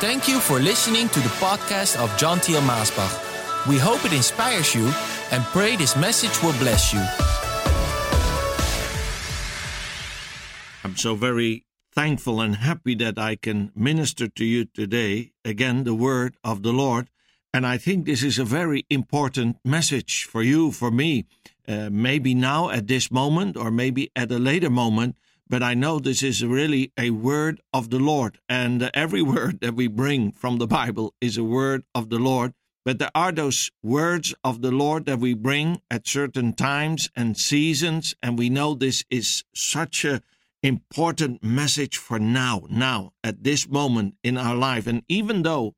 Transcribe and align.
Thank 0.00 0.28
you 0.28 0.38
for 0.38 0.60
listening 0.60 1.08
to 1.08 1.18
the 1.18 1.34
podcast 1.40 2.00
of 2.00 2.16
John 2.16 2.38
Thiel 2.38 2.60
Maasbach. 2.60 3.66
We 3.66 3.78
hope 3.78 4.04
it 4.04 4.12
inspires 4.12 4.72
you 4.72 4.86
and 5.32 5.42
pray 5.46 5.74
this 5.74 5.96
message 5.96 6.40
will 6.40 6.56
bless 6.60 6.92
you. 6.92 7.02
I'm 10.84 10.96
so 10.96 11.16
very 11.16 11.64
thankful 11.92 12.40
and 12.40 12.54
happy 12.54 12.94
that 12.94 13.18
I 13.18 13.34
can 13.34 13.72
minister 13.74 14.28
to 14.28 14.44
you 14.44 14.66
today, 14.66 15.32
again, 15.44 15.82
the 15.82 15.96
word 15.96 16.36
of 16.44 16.62
the 16.62 16.72
Lord. 16.72 17.08
And 17.52 17.66
I 17.66 17.76
think 17.76 18.06
this 18.06 18.22
is 18.22 18.38
a 18.38 18.44
very 18.44 18.86
important 18.88 19.56
message 19.64 20.22
for 20.22 20.44
you, 20.44 20.70
for 20.70 20.92
me, 20.92 21.26
uh, 21.66 21.88
maybe 21.90 22.34
now 22.34 22.70
at 22.70 22.86
this 22.86 23.10
moment 23.10 23.56
or 23.56 23.72
maybe 23.72 24.12
at 24.14 24.30
a 24.30 24.38
later 24.38 24.70
moment. 24.70 25.16
But 25.50 25.62
I 25.62 25.74
know 25.74 25.98
this 25.98 26.22
is 26.22 26.44
really 26.44 26.92
a 26.98 27.10
word 27.10 27.62
of 27.72 27.90
the 27.90 27.98
Lord. 27.98 28.38
And 28.48 28.90
every 28.94 29.22
word 29.22 29.60
that 29.60 29.74
we 29.74 29.86
bring 29.86 30.32
from 30.32 30.58
the 30.58 30.66
Bible 30.66 31.14
is 31.20 31.36
a 31.36 31.44
word 31.44 31.84
of 31.94 32.10
the 32.10 32.18
Lord. 32.18 32.52
But 32.84 32.98
there 32.98 33.10
are 33.14 33.32
those 33.32 33.70
words 33.82 34.34
of 34.44 34.62
the 34.62 34.70
Lord 34.70 35.06
that 35.06 35.18
we 35.18 35.34
bring 35.34 35.80
at 35.90 36.06
certain 36.06 36.52
times 36.52 37.10
and 37.16 37.36
seasons. 37.36 38.14
And 38.22 38.38
we 38.38 38.50
know 38.50 38.74
this 38.74 39.04
is 39.10 39.44
such 39.54 40.04
a 40.04 40.22
important 40.62 41.42
message 41.42 41.96
for 41.96 42.18
now, 42.18 42.62
now, 42.68 43.12
at 43.22 43.44
this 43.44 43.68
moment 43.68 44.14
in 44.24 44.36
our 44.36 44.56
life. 44.56 44.86
And 44.86 45.02
even 45.08 45.42
though 45.42 45.74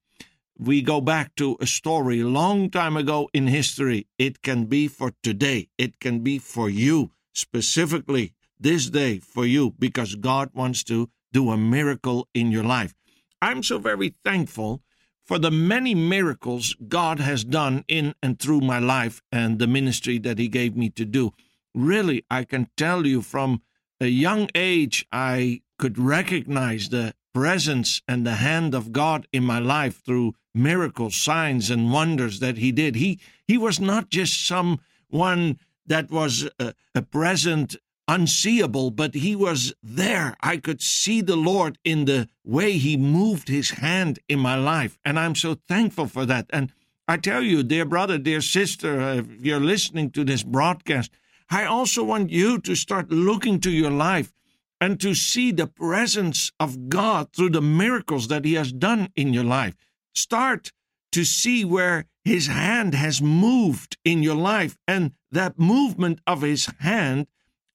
we 0.58 0.82
go 0.82 1.00
back 1.00 1.34
to 1.36 1.56
a 1.60 1.66
story 1.66 2.20
a 2.20 2.28
long 2.28 2.70
time 2.70 2.96
ago 2.96 3.28
in 3.32 3.46
history, 3.46 4.06
it 4.18 4.42
can 4.42 4.66
be 4.66 4.88
for 4.88 5.12
today. 5.22 5.68
It 5.78 6.00
can 6.00 6.20
be 6.20 6.38
for 6.38 6.68
you 6.68 7.10
specifically 7.32 8.34
this 8.60 8.90
day 8.90 9.18
for 9.18 9.46
you 9.46 9.74
because 9.78 10.14
God 10.14 10.50
wants 10.52 10.84
to 10.84 11.08
do 11.32 11.50
a 11.50 11.56
miracle 11.56 12.28
in 12.34 12.52
your 12.52 12.64
life. 12.64 12.94
I'm 13.40 13.62
so 13.62 13.78
very 13.78 14.14
thankful 14.22 14.82
for 15.24 15.38
the 15.38 15.50
many 15.50 15.94
miracles 15.94 16.76
God 16.88 17.20
has 17.20 17.44
done 17.44 17.84
in 17.88 18.14
and 18.22 18.38
through 18.38 18.60
my 18.60 18.78
life 18.78 19.22
and 19.30 19.58
the 19.58 19.66
ministry 19.66 20.18
that 20.18 20.38
He 20.38 20.48
gave 20.48 20.76
me 20.76 20.90
to 20.90 21.04
do. 21.04 21.32
Really, 21.74 22.24
I 22.30 22.44
can 22.44 22.68
tell 22.76 23.06
you 23.06 23.22
from 23.22 23.62
a 24.00 24.06
young 24.06 24.48
age, 24.54 25.06
I 25.12 25.62
could 25.78 25.98
recognize 25.98 26.88
the 26.88 27.14
presence 27.32 28.02
and 28.08 28.26
the 28.26 28.36
hand 28.36 28.74
of 28.74 28.92
God 28.92 29.26
in 29.32 29.44
my 29.44 29.60
life 29.60 30.04
through 30.04 30.34
miracles, 30.52 31.14
signs, 31.14 31.70
and 31.70 31.92
wonders 31.92 32.40
that 32.40 32.58
He 32.58 32.72
did. 32.72 32.96
He 32.96 33.20
He 33.46 33.56
was 33.56 33.78
not 33.78 34.10
just 34.10 34.44
someone 34.44 35.58
that 35.86 36.10
was 36.10 36.48
a, 36.58 36.74
a 36.94 37.02
present 37.02 37.76
unseeable, 38.10 38.90
but 38.90 39.14
he 39.14 39.36
was 39.36 39.72
there. 39.80 40.36
I 40.40 40.56
could 40.56 40.82
see 40.82 41.20
the 41.20 41.36
Lord 41.36 41.78
in 41.84 42.06
the 42.06 42.28
way 42.44 42.72
he 42.72 42.96
moved 42.96 43.48
his 43.48 43.70
hand 43.70 44.18
in 44.28 44.40
my 44.40 44.56
life. 44.56 44.98
And 45.04 45.16
I'm 45.16 45.36
so 45.36 45.56
thankful 45.68 46.08
for 46.08 46.26
that. 46.26 46.46
And 46.50 46.72
I 47.06 47.18
tell 47.18 47.42
you, 47.42 47.62
dear 47.62 47.84
brother, 47.84 48.18
dear 48.18 48.40
sister, 48.40 49.00
uh, 49.00 49.14
if 49.18 49.44
you're 49.44 49.60
listening 49.60 50.10
to 50.10 50.24
this 50.24 50.42
broadcast, 50.42 51.12
I 51.50 51.64
also 51.64 52.02
want 52.02 52.30
you 52.30 52.58
to 52.60 52.74
start 52.74 53.12
looking 53.12 53.60
to 53.60 53.70
your 53.70 53.92
life 53.92 54.32
and 54.80 54.98
to 55.00 55.14
see 55.14 55.52
the 55.52 55.68
presence 55.68 56.50
of 56.58 56.88
God 56.88 57.32
through 57.32 57.50
the 57.50 57.62
miracles 57.62 58.26
that 58.26 58.44
he 58.44 58.54
has 58.54 58.72
done 58.72 59.10
in 59.14 59.32
your 59.32 59.44
life. 59.44 59.76
Start 60.14 60.72
to 61.12 61.24
see 61.24 61.64
where 61.64 62.06
his 62.24 62.48
hand 62.48 62.94
has 62.94 63.22
moved 63.22 63.98
in 64.04 64.22
your 64.22 64.36
life 64.36 64.76
and 64.88 65.12
that 65.30 65.60
movement 65.60 66.20
of 66.26 66.42
his 66.42 66.66
hand 66.80 67.28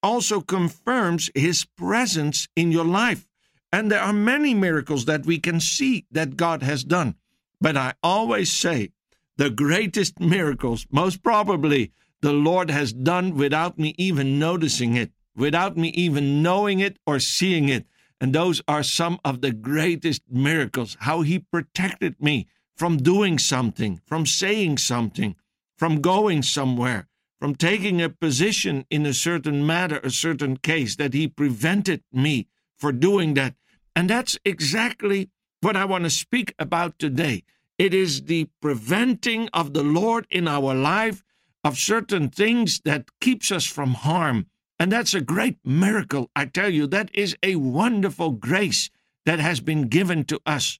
also 0.05 0.39
confirms 0.39 1.31
his 1.33 1.65
presence 1.65 2.47
in 2.55 2.71
your 2.71 2.85
life. 2.85 3.27
And 3.71 3.91
there 3.91 4.01
are 4.01 4.13
many 4.13 4.53
miracles 4.53 5.05
that 5.05 5.25
we 5.25 5.39
can 5.39 5.59
see 5.59 6.05
that 6.11 6.37
God 6.37 6.61
has 6.61 6.83
done. 6.83 7.15
But 7.59 7.75
I 7.75 7.95
always 8.03 8.51
say 8.51 8.91
the 9.37 9.49
greatest 9.49 10.19
miracles, 10.19 10.85
most 10.91 11.23
probably, 11.23 11.91
the 12.21 12.33
Lord 12.33 12.69
has 12.69 12.93
done 12.93 13.35
without 13.35 13.79
me 13.79 13.95
even 13.97 14.37
noticing 14.37 14.95
it, 14.95 15.11
without 15.35 15.75
me 15.75 15.89
even 15.89 16.43
knowing 16.43 16.81
it 16.81 16.99
or 17.07 17.17
seeing 17.17 17.67
it. 17.67 17.87
And 18.21 18.31
those 18.31 18.61
are 18.67 18.83
some 18.83 19.19
of 19.25 19.41
the 19.41 19.51
greatest 19.51 20.21
miracles 20.29 20.97
how 20.99 21.21
He 21.21 21.39
protected 21.39 22.21
me 22.21 22.45
from 22.77 22.97
doing 22.97 23.39
something, 23.39 24.01
from 24.05 24.27
saying 24.27 24.77
something, 24.77 25.35
from 25.79 25.99
going 25.99 26.43
somewhere, 26.43 27.07
from 27.39 27.55
taking 27.55 28.01
a 28.01 28.09
position 28.09 28.85
in 28.89 29.05
a 29.05 29.13
certain 29.13 29.65
matter, 29.65 29.99
a 30.03 30.09
certain 30.09 30.57
case, 30.57 30.95
that 30.95 31.13
he 31.13 31.27
prevented 31.27 32.03
me 32.11 32.47
for 32.77 32.91
doing 32.91 33.33
that. 33.33 33.55
And 33.95 34.09
that's 34.09 34.37
exactly 34.45 35.29
what 35.61 35.75
I 35.75 35.85
want 35.85 36.03
to 36.03 36.09
speak 36.09 36.53
about 36.59 36.99
today. 36.99 37.43
It 37.77 37.93
is 37.93 38.23
the 38.23 38.49
preventing 38.61 39.49
of 39.53 39.73
the 39.73 39.83
Lord 39.83 40.27
in 40.29 40.47
our 40.47 40.73
life 40.73 41.23
of 41.63 41.77
certain 41.77 42.29
things 42.29 42.81
that 42.85 43.09
keeps 43.19 43.51
us 43.51 43.65
from 43.65 43.95
harm. 43.95 44.47
And 44.79 44.91
that's 44.91 45.13
a 45.13 45.21
great 45.21 45.57
miracle. 45.63 46.29
I 46.35 46.45
tell 46.45 46.69
you, 46.69 46.87
that 46.87 47.09
is 47.13 47.35
a 47.41 47.55
wonderful 47.55 48.31
grace 48.31 48.89
that 49.25 49.39
has 49.39 49.59
been 49.59 49.87
given 49.87 50.23
to 50.25 50.39
us. 50.45 50.79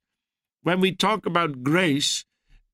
When 0.62 0.80
we 0.80 0.92
talk 0.94 1.26
about 1.26 1.64
grace, 1.64 2.26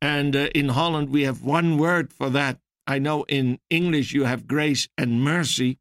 and 0.01 0.35
uh, 0.35 0.49
in 0.55 0.69
Holland 0.69 1.09
we 1.09 1.23
have 1.23 1.43
one 1.43 1.77
word 1.77 2.11
for 2.11 2.29
that, 2.31 2.59
I 2.87 2.99
know 2.99 3.23
in 3.23 3.59
English 3.69 4.13
you 4.13 4.25
have 4.25 4.47
grace 4.47 4.87
and 4.97 5.21
mercy. 5.21 5.79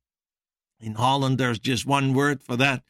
In 0.81 0.95
Holland, 0.95 1.39
there's 1.39 1.59
just 1.59 1.87
one 1.87 2.15
word 2.15 2.43
for 2.43 2.57
that. 2.57 2.83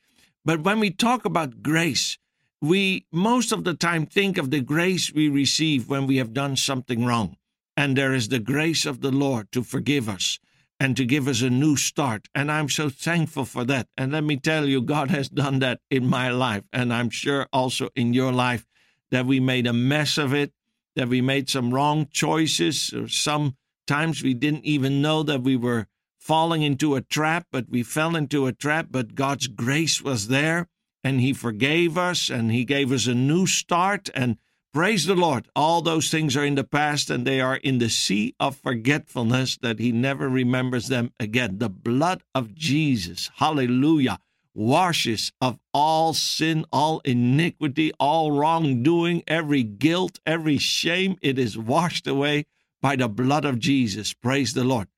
But 0.44 0.60
when 0.62 0.80
we 0.80 0.90
talk 0.90 1.24
about 1.24 1.62
grace, 1.62 2.18
we 2.60 3.06
most 3.12 3.52
of 3.52 3.64
the 3.64 3.74
time 3.74 4.06
think 4.06 4.38
of 4.38 4.50
the 4.50 4.60
grace 4.60 5.12
we 5.12 5.28
receive 5.28 5.88
when 5.88 6.06
we 6.06 6.16
have 6.16 6.32
done 6.32 6.56
something 6.56 7.04
wrong. 7.04 7.36
And 7.76 7.96
there 7.96 8.12
is 8.12 8.28
the 8.28 8.38
grace 8.38 8.84
of 8.84 9.00
the 9.00 9.10
Lord 9.10 9.50
to 9.52 9.62
forgive 9.62 10.08
us 10.08 10.38
and 10.78 10.96
to 10.96 11.04
give 11.04 11.28
us 11.28 11.42
a 11.42 11.50
new 11.50 11.76
start. 11.76 12.28
And 12.34 12.50
I'm 12.50 12.68
so 12.68 12.88
thankful 12.88 13.44
for 13.44 13.64
that. 13.64 13.88
And 13.96 14.12
let 14.12 14.24
me 14.24 14.36
tell 14.36 14.66
you, 14.66 14.82
God 14.82 15.10
has 15.10 15.28
done 15.28 15.58
that 15.60 15.80
in 15.90 16.06
my 16.06 16.30
life. 16.30 16.64
And 16.72 16.92
I'm 16.92 17.10
sure 17.10 17.46
also 17.52 17.88
in 17.94 18.14
your 18.14 18.32
life 18.32 18.66
that 19.10 19.26
we 19.26 19.40
made 19.40 19.66
a 19.66 19.72
mess 19.72 20.18
of 20.18 20.34
it, 20.34 20.52
that 20.96 21.08
we 21.08 21.20
made 21.20 21.48
some 21.48 21.72
wrong 21.72 22.08
choices 22.10 22.92
or 22.92 23.08
some 23.08 23.56
Times 23.90 24.22
we 24.22 24.34
didn't 24.34 24.64
even 24.64 25.02
know 25.02 25.24
that 25.24 25.42
we 25.42 25.56
were 25.56 25.88
falling 26.16 26.62
into 26.62 26.94
a 26.94 27.00
trap, 27.00 27.48
but 27.50 27.68
we 27.68 27.82
fell 27.82 28.14
into 28.14 28.46
a 28.46 28.52
trap, 28.52 28.86
but 28.88 29.16
God's 29.16 29.48
grace 29.48 30.00
was 30.00 30.28
there 30.28 30.68
and 31.02 31.20
He 31.20 31.32
forgave 31.32 31.98
us 31.98 32.30
and 32.30 32.52
He 32.52 32.64
gave 32.64 32.92
us 32.92 33.08
a 33.08 33.16
new 33.16 33.48
start. 33.48 34.08
And 34.14 34.36
praise 34.72 35.06
the 35.06 35.16
Lord, 35.16 35.48
all 35.56 35.82
those 35.82 36.08
things 36.08 36.36
are 36.36 36.44
in 36.44 36.54
the 36.54 36.62
past 36.62 37.10
and 37.10 37.26
they 37.26 37.40
are 37.40 37.56
in 37.56 37.78
the 37.78 37.90
sea 37.90 38.36
of 38.38 38.54
forgetfulness 38.54 39.58
that 39.60 39.80
He 39.80 39.90
never 39.90 40.28
remembers 40.28 40.86
them 40.86 41.12
again. 41.18 41.58
The 41.58 41.68
blood 41.68 42.22
of 42.32 42.54
Jesus, 42.54 43.28
hallelujah, 43.38 44.20
washes 44.54 45.32
of 45.40 45.58
all 45.74 46.14
sin, 46.14 46.64
all 46.72 47.00
iniquity, 47.04 47.90
all 47.98 48.30
wrongdoing, 48.30 49.24
every 49.26 49.64
guilt, 49.64 50.20
every 50.24 50.58
shame. 50.58 51.16
It 51.20 51.40
is 51.40 51.58
washed 51.58 52.06
away 52.06 52.46
by 52.80 52.96
the 52.96 53.08
blood 53.08 53.44
of 53.44 53.58
Jesus. 53.58 54.14
Praise 54.14 54.54
the 54.54 54.64
Lord. 54.64 54.88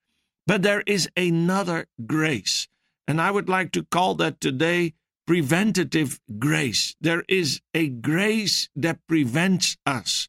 But 0.46 0.62
there 0.62 0.82
is 0.86 1.08
another 1.16 1.86
grace, 2.06 2.68
and 3.06 3.20
I 3.20 3.30
would 3.30 3.48
like 3.48 3.72
to 3.72 3.84
call 3.84 4.14
that 4.16 4.40
today 4.40 4.94
preventative 5.26 6.20
grace. 6.38 6.96
There 7.00 7.24
is 7.28 7.60
a 7.74 7.88
grace 7.88 8.68
that 8.74 9.06
prevents 9.06 9.76
us. 9.86 10.28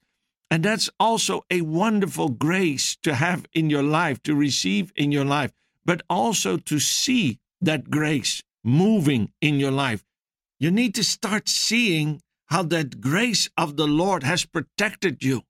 And 0.52 0.64
that's 0.64 0.90
also 1.00 1.46
a 1.50 1.62
wonderful 1.62 2.30
grace 2.30 2.96
to 3.02 3.16
have 3.16 3.46
in 3.53 3.72
your 3.72 3.81
life, 3.81 4.22
to 4.24 4.35
receive 4.35 4.94
in 4.96 5.12
your 5.12 5.25
life, 5.25 5.52
but 5.84 6.03
also 6.09 6.58
to 6.58 6.80
see 6.80 7.40
that 7.59 7.90
grace 7.90 8.44
moving 8.64 9.32
in 9.41 9.59
your 9.59 9.72
life. 9.72 10.03
You 10.59 10.70
need 10.70 10.94
to 10.96 11.03
start 11.03 11.50
seeing 11.50 12.22
how 12.47 12.64
that 12.64 13.02
grace 13.02 13.50
of 13.58 13.78
the 13.78 13.88
Lord 13.88 14.22
has 14.23 14.46
protected 14.46 15.23
you. 15.23 15.41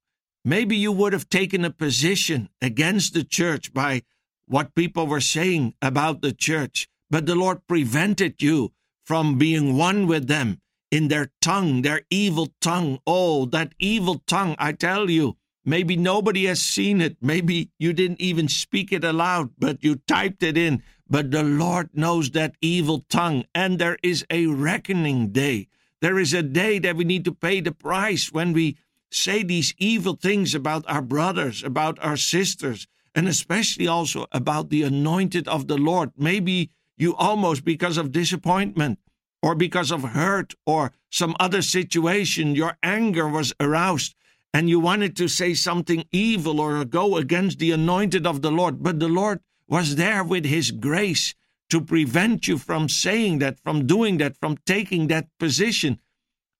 Maybe 0.45 0.75
you 0.75 0.91
would 0.91 1.13
have 1.13 1.29
taken 1.29 1.63
a 1.63 1.71
position 1.71 2.49
against 2.61 3.13
the 3.13 3.23
church 3.23 3.73
by 3.73 4.03
what 4.45 4.75
people 4.75 5.07
were 5.07 5.21
saying 5.21 5.73
about 5.81 6.21
the 6.21 6.33
church, 6.33 6.89
but 7.09 7.25
the 7.25 7.35
Lord 7.35 7.65
prevented 7.67 8.41
you 8.41 8.73
from 9.05 9.37
being 9.37 9.77
one 9.77 10.05
with 10.05 10.27
them 10.27 10.59
in 10.91 11.07
their 11.07 11.31
tongue, 11.41 11.81
their 11.81 12.01
evil 12.09 12.53
tongue. 12.59 12.99
Oh, 13.07 13.45
that 13.47 13.73
evil 13.79 14.21
tongue, 14.27 14.55
I 14.59 14.73
tell 14.73 15.09
you. 15.09 15.37
Maybe 15.65 15.95
nobody 15.95 16.45
has 16.45 16.61
seen 16.61 16.99
it. 16.99 17.15
Maybe 17.21 17.71
you 17.79 17.93
didn't 17.93 18.19
even 18.19 18.49
speak 18.49 18.91
it 18.91 19.05
aloud, 19.05 19.51
but 19.57 19.81
you 19.81 19.95
typed 19.95 20.43
it 20.43 20.57
in. 20.57 20.83
But 21.09 21.31
the 21.31 21.43
Lord 21.43 21.89
knows 21.93 22.31
that 22.31 22.55
evil 22.61 23.05
tongue, 23.09 23.45
and 23.55 23.79
there 23.79 23.97
is 24.03 24.25
a 24.29 24.47
reckoning 24.47 25.29
day. 25.29 25.69
There 26.01 26.19
is 26.19 26.33
a 26.33 26.43
day 26.43 26.79
that 26.79 26.97
we 26.97 27.05
need 27.05 27.23
to 27.25 27.33
pay 27.33 27.61
the 27.61 27.71
price 27.71 28.29
when 28.29 28.51
we 28.51 28.77
say 29.13 29.43
these 29.43 29.73
evil 29.77 30.15
things 30.15 30.55
about 30.55 30.85
our 30.87 31.01
brothers, 31.01 31.63
about 31.63 31.97
our 31.99 32.17
sisters, 32.17 32.87
and 33.15 33.27
especially 33.27 33.87
also 33.87 34.25
about 34.31 34.69
the 34.69 34.83
anointed 34.83 35.47
of 35.47 35.67
the 35.67 35.77
Lord. 35.77 36.11
Maybe 36.17 36.71
you 36.97 37.15
almost, 37.15 37.63
because 37.63 37.97
of 37.97 38.11
disappointment, 38.11 38.99
or 39.41 39.55
because 39.55 39.91
of 39.91 40.03
hurt 40.03 40.53
or 40.65 40.93
some 41.11 41.35
other 41.39 41.61
situation, 41.61 42.55
your 42.55 42.77
anger 42.81 43.27
was 43.27 43.53
aroused 43.59 44.15
and 44.53 44.69
you 44.69 44.79
wanted 44.79 45.17
to 45.17 45.27
say 45.27 45.53
something 45.53 46.05
evil 46.11 46.61
or 46.61 46.85
go 46.85 47.17
against 47.17 47.59
the 47.59 47.71
anointed 47.71 48.25
of 48.25 48.41
the 48.41 48.51
Lord, 48.51 48.81
but 48.81 48.99
the 48.99 49.09
Lord 49.09 49.41
was 49.67 49.95
there 49.95 50.23
with 50.23 50.45
His 50.45 50.71
grace 50.71 51.33
to 51.69 51.81
prevent 51.81 52.47
you 52.47 52.57
from 52.57 52.87
saying 52.87 53.39
that, 53.39 53.59
from 53.59 53.87
doing 53.87 54.17
that, 54.19 54.37
from 54.37 54.57
taking 54.65 55.07
that 55.07 55.27
position. 55.39 55.99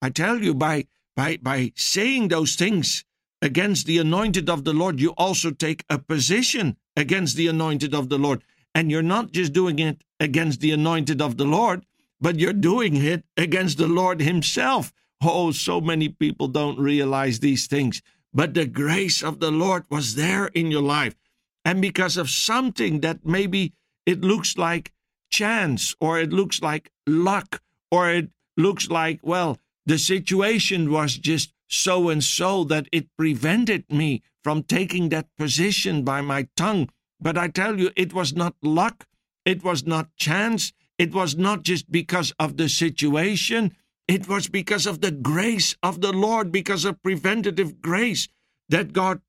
I 0.02 0.10
tell 0.10 0.42
you, 0.42 0.54
by 0.54 0.86
by 1.16 1.38
by 1.38 1.72
saying 1.76 2.28
those 2.28 2.54
things 2.54 3.04
against 3.40 3.86
the 3.86 3.98
anointed 3.98 4.48
of 4.48 4.64
the 4.64 4.72
Lord, 4.72 5.00
you 5.00 5.10
also 5.10 5.50
take 5.50 5.84
a 5.90 5.98
position 5.98 6.76
against 6.96 7.36
the 7.36 7.46
anointed 7.46 7.94
of 7.94 8.08
the 8.08 8.18
Lord. 8.18 8.42
And 8.74 8.90
you're 8.90 9.02
not 9.02 9.32
just 9.32 9.52
doing 9.52 9.78
it 9.78 10.02
against 10.18 10.60
the 10.60 10.72
anointed 10.72 11.20
of 11.20 11.36
the 11.36 11.44
Lord, 11.44 11.84
but 12.20 12.38
you're 12.38 12.52
doing 12.52 12.96
it 12.96 13.24
against 13.36 13.78
the 13.78 13.86
Lord 13.86 14.20
Himself. 14.20 14.92
Oh, 15.22 15.52
so 15.52 15.80
many 15.80 16.08
people 16.08 16.48
don't 16.48 16.78
realize 16.78 17.38
these 17.38 17.66
things. 17.66 18.02
But 18.32 18.54
the 18.54 18.66
grace 18.66 19.22
of 19.22 19.38
the 19.38 19.52
Lord 19.52 19.84
was 19.90 20.16
there 20.16 20.46
in 20.46 20.70
your 20.70 20.82
life. 20.82 21.14
And 21.64 21.80
because 21.80 22.16
of 22.16 22.28
something 22.30 23.00
that 23.00 23.24
maybe 23.24 23.74
it 24.06 24.22
looks 24.22 24.58
like 24.58 24.92
chance, 25.30 25.94
or 26.00 26.18
it 26.18 26.32
looks 26.32 26.60
like 26.60 26.90
luck, 27.06 27.62
or 27.90 28.10
it 28.10 28.30
looks 28.56 28.90
like, 28.90 29.20
well, 29.22 29.58
the 29.86 29.98
situation 29.98 30.90
was 30.90 31.16
just 31.16 31.52
so 31.68 32.08
and 32.08 32.22
so 32.22 32.64
that 32.64 32.88
it 32.92 33.08
prevented 33.16 33.84
me 33.90 34.22
from 34.42 34.62
taking 34.62 35.08
that 35.08 35.28
position 35.36 36.04
by 36.04 36.20
my 36.20 36.48
tongue. 36.56 36.88
But 37.20 37.38
I 37.38 37.48
tell 37.48 37.78
you, 37.78 37.90
it 37.96 38.12
was 38.12 38.34
not 38.34 38.54
luck, 38.62 39.06
it 39.44 39.64
was 39.64 39.86
not 39.86 40.14
chance, 40.16 40.72
it 40.98 41.12
was 41.14 41.36
not 41.36 41.62
just 41.62 41.90
because 41.90 42.32
of 42.38 42.56
the 42.56 42.68
situation, 42.68 43.74
it 44.06 44.28
was 44.28 44.48
because 44.48 44.86
of 44.86 45.00
the 45.00 45.10
grace 45.10 45.76
of 45.82 46.00
the 46.00 46.12
Lord, 46.12 46.52
because 46.52 46.84
of 46.84 47.02
preventative 47.02 47.80
grace 47.80 48.28
that 48.68 48.92
God 48.92 49.20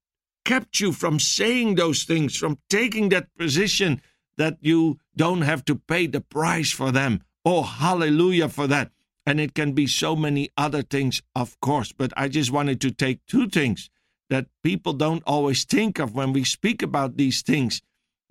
kept 0.43 0.79
you 0.79 0.91
from 0.91 1.19
saying 1.19 1.75
those 1.75 2.03
things, 2.03 2.35
from 2.35 2.59
taking 2.69 3.09
that 3.09 3.27
position 3.37 4.01
that 4.37 4.57
you 4.61 4.99
don't 5.15 5.41
have 5.41 5.63
to 5.65 5.75
pay 5.75 6.07
the 6.07 6.21
price 6.21 6.71
for 6.71 6.91
them. 6.91 7.23
Oh, 7.45 7.63
hallelujah 7.63 8.49
for 8.49 8.67
that. 8.67 8.91
And 9.25 9.39
it 9.39 9.55
can 9.55 9.73
be 9.73 9.87
so 9.87 10.15
many 10.15 10.49
other 10.55 10.83
things, 10.83 11.21
of 11.35 11.59
course. 11.59 11.91
But 11.91 12.13
I 12.15 12.27
just 12.27 12.51
wanted 12.51 12.79
to 12.81 12.91
take 12.91 13.25
two 13.25 13.49
things 13.49 13.89
that 14.29 14.47
people 14.63 14.93
don't 14.93 15.23
always 15.25 15.63
think 15.65 15.99
of 15.99 16.15
when 16.15 16.33
we 16.33 16.43
speak 16.43 16.81
about 16.81 17.17
these 17.17 17.41
things. 17.41 17.81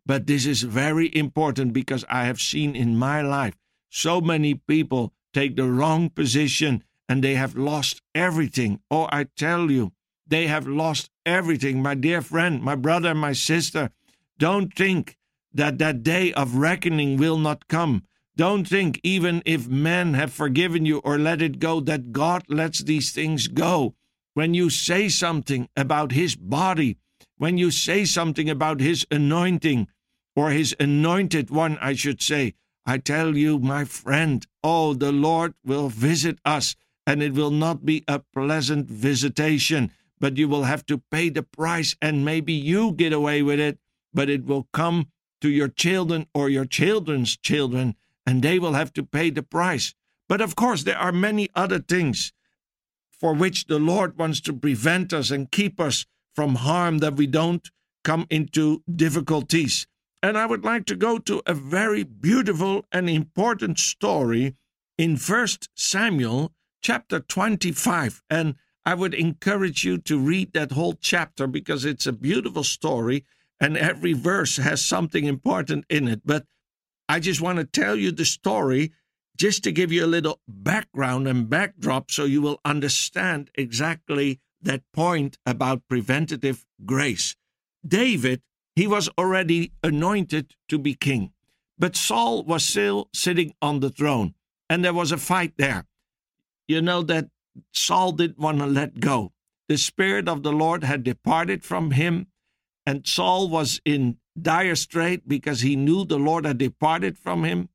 But 0.06 0.26
this 0.26 0.46
is 0.46 0.62
very 0.62 1.14
important 1.17 1.73
because 1.73 2.05
I 2.08 2.25
have 2.25 2.41
seen 2.41 2.76
in 2.76 2.96
my 2.96 3.23
life 3.23 3.55
so 3.91 4.20
many 4.20 4.55
people 4.55 5.12
take 5.32 5.56
the 5.56 5.69
wrong 5.69 6.11
position 6.11 6.82
and 7.08 7.23
they 7.23 7.35
have 7.35 7.56
lost 7.56 8.02
everything. 8.14 8.81
Oh, 8.91 9.08
I 9.11 9.25
tell 9.37 9.70
you, 9.70 9.93
they 10.26 10.46
have 10.46 10.67
lost 10.67 11.11
everything. 11.26 11.82
My 11.82 11.94
dear 11.94 12.23
friend, 12.23 12.62
my 12.62 12.75
brother, 12.75 13.14
my 13.14 13.32
sister, 13.32 13.91
don't 14.38 14.75
think 14.75 15.17
that 15.52 15.79
that 15.79 16.02
day 16.02 16.32
of 16.32 16.56
reckoning 16.56 17.17
will 17.17 17.38
not 17.38 17.69
come. 17.69 18.05
Don't 18.36 18.66
think, 18.66 19.00
even 19.04 19.42
if 19.44 19.69
men 19.69 20.14
have 20.14 20.32
forgiven 20.32 20.84
you 20.84 20.98
or 20.98 21.19
let 21.19 21.40
it 21.40 21.60
go, 21.60 21.78
that 21.81 22.10
God 22.10 22.42
lets 22.48 22.82
these 22.82 23.12
things 23.12 23.46
go. 23.46 23.94
When 24.34 24.54
you 24.54 24.70
say 24.70 25.08
something 25.08 25.69
about 25.76 26.10
His 26.10 26.34
body, 26.34 26.96
when 27.38 27.58
you 27.58 27.70
say 27.70 28.04
something 28.04 28.50
about 28.50 28.81
His 28.81 29.06
anointing, 29.08 29.86
or 30.34 30.50
His 30.50 30.75
anointed 30.81 31.50
one, 31.50 31.78
I 31.81 31.94
should 31.94 32.20
say, 32.20 32.54
I 32.84 32.98
tell 32.98 33.36
you, 33.36 33.60
my 33.60 33.84
friend, 33.84 34.44
oh, 34.64 34.94
the 34.94 35.12
Lord 35.12 35.54
will 35.64 35.88
visit 35.88 36.40
us, 36.44 36.75
and 37.06 37.22
it 37.22 37.34
will 37.34 37.52
not 37.52 37.86
be 37.86 38.02
a 38.08 38.19
pleasant 38.19 38.90
visitation, 38.90 39.92
but 40.19 40.36
you 40.36 40.48
will 40.48 40.64
have 40.64 40.84
to 40.86 40.98
pay 40.98 41.28
the 41.28 41.44
price, 41.44 41.94
and 42.02 42.25
maybe 42.25 42.52
you 42.52 42.90
get 42.90 43.12
away 43.12 43.42
with 43.42 43.60
it, 43.60 43.78
but 44.12 44.28
it 44.28 44.44
will 44.44 44.66
come 44.72 45.06
to 45.40 45.48
your 45.48 45.69
children 45.69 46.26
or 46.34 46.48
your 46.48 46.64
children's 46.64 47.36
children 47.36 47.94
and 48.26 48.42
they 48.42 48.58
will 48.58 48.72
have 48.72 48.92
to 48.94 49.02
pay 49.02 49.30
the 49.30 49.42
price. 49.42 49.94
But 50.28 50.40
of 50.40 50.56
course, 50.56 50.84
there 50.84 50.98
are 50.98 51.12
many 51.12 51.48
other 51.54 51.78
things 51.78 52.32
for 53.10 53.34
which 53.34 53.66
the 53.66 53.78
Lord 53.78 54.18
wants 54.18 54.40
to 54.42 54.52
prevent 54.52 55.12
us 55.12 55.30
and 55.30 55.50
keep 55.50 55.80
us 55.80 56.06
from 56.34 56.56
harm 56.56 56.98
that 56.98 57.16
we 57.16 57.26
don't 57.26 57.70
come 58.02 58.26
into 58.30 58.82
difficulties. 58.92 59.86
And 60.22 60.38
I 60.38 60.46
would 60.46 60.64
like 60.64 60.86
to 60.86 60.96
go 60.96 61.18
to 61.18 61.42
a 61.46 61.54
very 61.54 62.02
beautiful 62.02 62.84
and 62.90 63.08
important 63.08 63.78
story 63.78 64.56
in 64.96 65.16
First 65.16 65.68
Samuel 65.74 66.52
chapter 66.82 67.20
25. 67.20 68.22
And 68.30 68.56
I 68.86 68.94
would 68.94 69.14
encourage 69.14 69.84
you 69.84 69.98
to 69.98 70.18
read 70.18 70.52
that 70.52 70.72
whole 70.72 70.94
chapter 70.94 71.46
because 71.46 71.84
it's 71.84 72.06
a 72.06 72.12
beautiful 72.12 72.64
story 72.64 73.24
and 73.60 73.76
every 73.76 74.12
verse 74.12 74.56
has 74.56 74.84
something 74.84 75.24
important 75.24 75.84
in 75.88 76.08
it. 76.08 76.22
But 76.24 76.46
I 77.08 77.20
just 77.20 77.40
want 77.40 77.58
to 77.58 77.64
tell 77.64 77.96
you 77.96 78.10
the 78.12 78.24
story 78.24 78.92
just 79.36 79.64
to 79.64 79.72
give 79.72 79.92
you 79.92 80.04
a 80.04 80.06
little 80.06 80.40
background 80.48 81.26
and 81.26 81.50
backdrop 81.50 82.10
so 82.10 82.24
you 82.24 82.40
will 82.40 82.60
understand 82.64 83.50
exactly 83.54 84.40
that 84.62 84.82
point 84.92 85.38
about 85.44 85.88
preventative 85.88 86.64
grace. 86.84 87.36
David, 87.86 88.40
he 88.74 88.86
was 88.86 89.10
already 89.18 89.72
anointed 89.82 90.54
to 90.68 90.78
be 90.78 90.94
king, 90.94 91.32
but 91.78 91.96
Saul 91.96 92.44
was 92.44 92.64
still 92.64 93.08
sitting 93.12 93.54
on 93.60 93.80
the 93.80 93.90
throne, 93.90 94.34
and 94.70 94.84
there 94.84 94.94
was 94.94 95.12
a 95.12 95.18
fight 95.18 95.54
there. 95.58 95.84
You 96.66 96.80
know 96.80 97.02
that 97.02 97.28
Saul 97.72 98.12
didn't 98.12 98.38
want 98.38 98.58
to 98.58 98.66
let 98.66 99.00
go. 99.00 99.32
The 99.68 99.76
Spirit 99.76 100.28
of 100.28 100.42
the 100.42 100.52
Lord 100.52 100.84
had 100.84 101.04
departed 101.04 101.62
from 101.62 101.90
him, 101.92 102.28
and 102.86 103.06
Saul 103.06 103.48
was 103.48 103.80
in 103.84 104.18
dire 104.40 104.75
strait 104.75 105.28
because 105.28 105.60
he 105.60 105.76
knew 105.76 106.04
the 106.04 106.19
Lord 106.19 106.44
had 106.44 106.58
departed 106.58 107.19
from 107.19 107.44
him. 107.44 107.69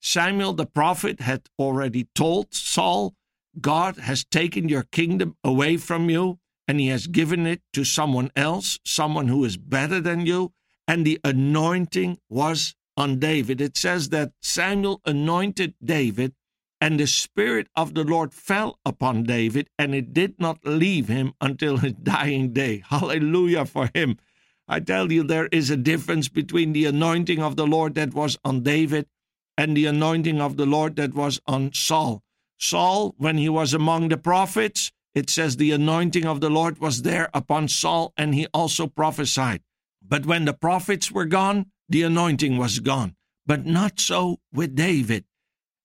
Samuel 0.00 0.52
the 0.52 0.66
prophet 0.66 1.20
had 1.20 1.48
already 1.58 2.08
told 2.14 2.54
Saul, 2.54 3.14
God 3.60 3.96
has 3.98 4.24
taken 4.24 4.68
your 4.68 4.82
kingdom 4.82 5.36
away 5.44 5.76
from 5.76 6.10
you 6.10 6.38
and 6.66 6.80
he 6.80 6.88
has 6.88 7.06
given 7.06 7.46
it 7.46 7.60
to 7.72 7.84
someone 7.84 8.30
else, 8.36 8.78
someone 8.84 9.28
who 9.28 9.44
is 9.44 9.56
better 9.56 10.00
than 10.00 10.26
you. 10.26 10.52
And 10.86 11.06
the 11.06 11.20
anointing 11.24 12.18
was 12.28 12.74
on 12.96 13.18
David. 13.18 13.60
It 13.60 13.76
says 13.76 14.10
that 14.10 14.32
Samuel 14.42 15.00
anointed 15.06 15.74
David 15.82 16.34
and 16.80 17.00
the 17.00 17.06
Spirit 17.06 17.68
of 17.74 17.94
the 17.94 18.04
Lord 18.04 18.34
fell 18.34 18.78
upon 18.84 19.22
David, 19.22 19.70
and 19.78 19.94
it 19.94 20.12
did 20.12 20.38
not 20.38 20.58
leave 20.66 21.08
him 21.08 21.32
until 21.40 21.78
his 21.78 21.94
dying 21.94 22.52
day. 22.52 22.82
Hallelujah 22.90 23.64
for 23.64 23.90
him. 23.94 24.18
I 24.66 24.80
tell 24.80 25.12
you, 25.12 25.22
there 25.22 25.48
is 25.48 25.70
a 25.70 25.76
difference 25.76 26.28
between 26.28 26.72
the 26.72 26.86
anointing 26.86 27.42
of 27.42 27.56
the 27.56 27.66
Lord 27.66 27.94
that 27.96 28.14
was 28.14 28.38
on 28.44 28.62
David 28.62 29.06
and 29.58 29.76
the 29.76 29.86
anointing 29.86 30.40
of 30.40 30.56
the 30.56 30.66
Lord 30.66 30.96
that 30.96 31.14
was 31.14 31.40
on 31.46 31.72
Saul. 31.72 32.22
Saul, 32.58 33.14
when 33.18 33.36
he 33.36 33.48
was 33.48 33.74
among 33.74 34.08
the 34.08 34.16
prophets, 34.16 34.90
it 35.14 35.30
says 35.30 35.56
the 35.56 35.70
anointing 35.72 36.24
of 36.26 36.40
the 36.40 36.50
Lord 36.50 36.78
was 36.78 37.02
there 37.02 37.28
upon 37.34 37.68
Saul, 37.68 38.12
and 38.16 38.34
he 38.34 38.46
also 38.54 38.86
prophesied. 38.86 39.62
But 40.06 40.26
when 40.26 40.44
the 40.44 40.54
prophets 40.54 41.10
were 41.10 41.26
gone, 41.26 41.66
the 41.88 42.02
anointing 42.02 42.56
was 42.56 42.80
gone. 42.80 43.14
But 43.46 43.66
not 43.66 44.00
so 44.00 44.40
with 44.52 44.74
David. 44.74 45.24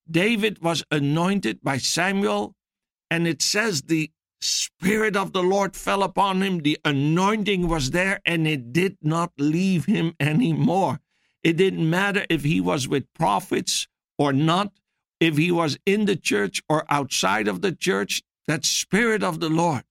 David 0.09 0.61
was 0.63 0.83
anointed 0.89 1.61
by 1.61 1.77
Samuel, 1.77 2.55
and 3.11 3.27
it 3.27 3.41
says 3.41 3.83
the 3.83 4.11
Spirit 4.41 5.15
of 5.15 5.33
the 5.33 5.43
Lord 5.43 5.75
fell 5.75 6.03
upon 6.03 6.41
him. 6.41 6.59
The 6.59 6.77
anointing 6.85 7.67
was 7.67 7.91
there 7.91 8.19
and 8.25 8.47
it 8.47 8.71
did 8.71 8.97
not 9.01 9.31
leave 9.37 9.85
him 9.85 10.15
anymore. 10.19 10.99
It 11.43 11.57
didn't 11.57 11.89
matter 11.89 12.25
if 12.29 12.43
he 12.43 12.61
was 12.61 12.87
with 12.87 13.13
prophets 13.13 13.87
or 14.17 14.33
not, 14.33 14.71
if 15.19 15.37
he 15.37 15.51
was 15.51 15.77
in 15.85 16.05
the 16.05 16.15
church 16.15 16.61
or 16.69 16.85
outside 16.89 17.47
of 17.47 17.61
the 17.61 17.71
church. 17.71 18.21
That 18.47 18.65
Spirit 18.65 19.23
of 19.23 19.39
the 19.39 19.49
Lord, 19.49 19.83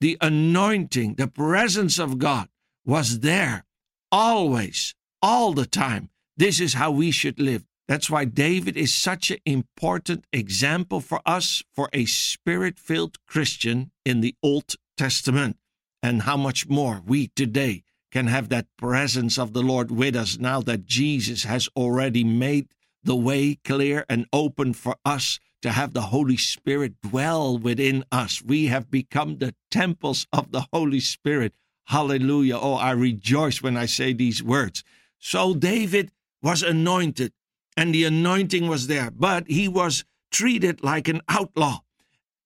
the 0.00 0.16
anointing, 0.20 1.14
the 1.14 1.26
presence 1.26 1.98
of 1.98 2.18
God 2.18 2.48
was 2.84 3.20
there 3.20 3.64
always, 4.12 4.94
all 5.20 5.52
the 5.52 5.66
time. 5.66 6.10
This 6.36 6.60
is 6.60 6.74
how 6.74 6.92
we 6.92 7.10
should 7.10 7.40
live. 7.40 7.64
That's 7.86 8.08
why 8.08 8.24
David 8.24 8.76
is 8.76 8.94
such 8.94 9.30
an 9.30 9.38
important 9.44 10.24
example 10.32 11.00
for 11.00 11.20
us 11.26 11.62
for 11.74 11.90
a 11.92 12.06
spirit 12.06 12.78
filled 12.78 13.18
Christian 13.26 13.90
in 14.04 14.20
the 14.20 14.34
Old 14.42 14.74
Testament, 14.96 15.58
and 16.02 16.22
how 16.22 16.36
much 16.36 16.68
more 16.68 17.02
we 17.04 17.28
today 17.28 17.82
can 18.10 18.28
have 18.28 18.48
that 18.48 18.68
presence 18.78 19.38
of 19.38 19.52
the 19.52 19.62
Lord 19.62 19.90
with 19.90 20.16
us 20.16 20.38
now 20.38 20.60
that 20.62 20.86
Jesus 20.86 21.44
has 21.44 21.68
already 21.76 22.24
made 22.24 22.68
the 23.02 23.16
way 23.16 23.56
clear 23.64 24.06
and 24.08 24.26
open 24.32 24.72
for 24.72 24.96
us 25.04 25.38
to 25.60 25.72
have 25.72 25.92
the 25.92 26.02
Holy 26.02 26.36
Spirit 26.36 26.94
dwell 27.02 27.58
within 27.58 28.04
us. 28.12 28.42
We 28.42 28.66
have 28.66 28.90
become 28.90 29.38
the 29.38 29.54
temples 29.70 30.26
of 30.32 30.52
the 30.52 30.66
Holy 30.72 31.00
Spirit. 31.00 31.54
Hallelujah. 31.86 32.56
Oh, 32.56 32.74
I 32.74 32.92
rejoice 32.92 33.62
when 33.62 33.76
I 33.76 33.86
say 33.86 34.12
these 34.12 34.42
words. 34.42 34.84
So 35.18 35.54
David 35.54 36.12
was 36.42 36.62
anointed 36.62 37.32
and 37.76 37.94
the 37.94 38.04
anointing 38.04 38.68
was 38.68 38.86
there, 38.86 39.10
but 39.10 39.48
he 39.48 39.68
was 39.68 40.04
treated 40.30 40.82
like 40.82 41.08
an 41.08 41.20
outlaw 41.28 41.80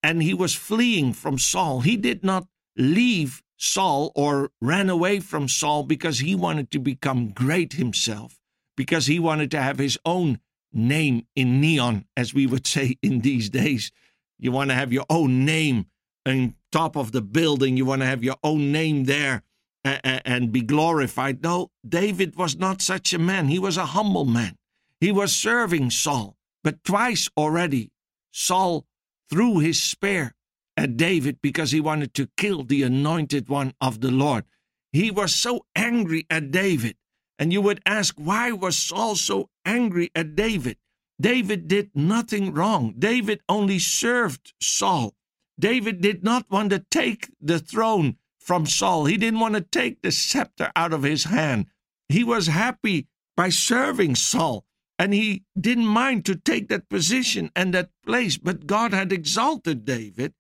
and 0.03 0.23
he 0.23 0.35
was 0.35 0.55
fleeing 0.55 1.13
from 1.13 1.39
Saul. 1.39 1.81
He 1.81 1.97
did 1.97 2.23
not 2.23 2.47
leave 2.77 3.43
Saul 3.57 4.13
or 4.15 4.51
ran 4.61 4.89
away 4.89 5.21
from 5.21 5.49
Saul 5.49 5.83
because 5.83 6.21
he 6.21 6.35
wanted 6.35 6.71
to 6.71 6.79
become 6.79 7.31
great 7.31 7.75
himself, 7.75 8.39
because 8.77 9.07
he 9.07 9.19
wanted 9.19 9.51
to 9.51 9.63
have 9.63 9.79
his 9.79 9.99
own 10.05 10.39
name 10.73 11.27
in 11.35 11.61
neon, 11.61 12.05
as 12.17 12.33
we 12.33 12.47
would 12.47 12.67
say 12.75 12.97
in 13.03 13.21
these 13.21 13.51
days. 13.51 13.91
You 14.39 14.53
want 14.53 14.71
to 14.71 14.77
have 14.77 14.93
your 14.93 15.07
own 15.11 15.45
name 15.45 15.87
on 16.25 16.55
top 16.71 16.97
of 16.97 17.13
the 17.13 17.23
building, 17.23 17.77
you 17.77 17.85
want 17.85 18.03
to 18.03 18.07
have 18.07 18.23
your 18.23 18.37
own 18.45 18.71
name 18.71 19.05
there 19.05 19.43
and 19.85 20.53
be 20.53 20.61
glorified. 20.61 21.43
No, 21.43 21.71
David 21.89 22.37
was 22.37 22.57
not 22.57 22.83
such 22.83 23.15
a 23.15 23.19
man. 23.19 23.49
He 23.49 23.59
was 23.59 23.77
a 23.77 23.87
humble 23.87 24.27
man. 24.27 24.58
He 25.01 25.13
was 25.13 25.35
serving 25.35 25.91
Saul, 25.91 26.37
but 26.65 26.83
twice 26.85 27.29
already 27.37 27.93
Saul 28.33 28.87
threw 29.31 29.59
his 29.59 29.83
spear 29.83 30.35
at 30.77 30.97
David 30.97 31.39
because 31.43 31.71
he 31.71 31.81
wanted 31.81 32.15
to 32.15 32.31
kill 32.37 32.65
the 32.65 32.83
anointed 32.83 33.49
one 33.49 33.75
of 33.81 34.01
the 34.01 34.11
Lord. 34.11 34.45
He 34.93 35.11
was 35.11 35.35
so 35.35 35.67
angry 35.77 36.27
at 36.31 36.51
David. 36.51 36.97
And 37.39 37.53
you 37.53 37.61
would 37.61 37.81
ask, 37.87 38.15
why 38.17 38.51
was 38.53 38.77
Saul 38.77 39.15
so 39.15 39.51
angry 39.65 40.11
at 40.15 40.35
David? 40.35 40.77
David 41.21 41.69
did 41.69 41.91
nothing 41.95 42.53
wrong. 42.53 42.95
David 42.99 43.41
only 43.49 43.79
served 43.79 44.55
Saul. 44.61 45.15
David 45.59 46.01
did 46.01 46.25
not 46.25 46.51
want 46.51 46.71
to 46.71 46.85
take 46.91 47.31
the 47.41 47.59
throne 47.59 48.17
from 48.39 48.67
Saul. 48.67 49.05
He 49.05 49.17
didn't 49.17 49.41
want 49.41 49.55
to 49.55 49.61
take 49.61 50.03
the 50.03 50.13
scepter 50.13 50.73
out 50.75 50.93
of 50.93 51.03
his 51.03 51.25
hand. 51.25 51.67
He 52.09 52.25
was 52.25 52.47
happy 52.47 53.09
by 53.37 53.51
serving 53.51 54.15
Saul 54.15 54.65
and 54.99 55.15
he 55.15 55.45
didn't 55.59 55.87
mind 55.87 56.25
to 56.27 56.35
take 56.35 56.69
that 56.69 56.89
position 56.89 57.51
and 57.55 57.73
that 57.73 57.91
place. 58.05 58.37
But 58.37 58.67
God 58.67 58.93
had 58.93 59.13
exalted 59.13 59.85
David 59.85 60.35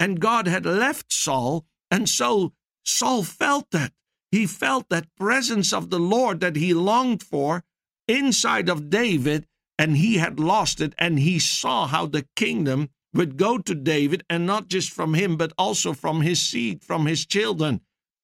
and 0.00 0.18
God 0.18 0.48
had 0.48 0.66
left 0.66 1.12
Saul. 1.12 1.66
And 1.90 2.08
so 2.08 2.52
Saul 2.84 3.22
felt 3.22 3.70
that. 3.70 3.92
He 4.32 4.46
felt 4.46 4.88
that 4.88 5.14
presence 5.16 5.72
of 5.72 5.90
the 5.90 5.98
Lord 5.98 6.40
that 6.40 6.56
he 6.56 6.72
longed 6.72 7.22
for 7.22 7.64
inside 8.06 8.68
of 8.68 8.88
David, 8.88 9.46
and 9.76 9.96
he 9.96 10.18
had 10.18 10.38
lost 10.38 10.80
it. 10.80 10.94
And 10.98 11.18
he 11.18 11.38
saw 11.38 11.86
how 11.88 12.06
the 12.06 12.26
kingdom 12.36 12.90
would 13.12 13.36
go 13.36 13.58
to 13.58 13.74
David, 13.74 14.24
and 14.30 14.46
not 14.46 14.68
just 14.68 14.90
from 14.90 15.14
him, 15.14 15.36
but 15.36 15.52
also 15.58 15.92
from 15.92 16.20
his 16.20 16.40
seed, 16.40 16.84
from 16.84 17.06
his 17.06 17.26
children. 17.26 17.80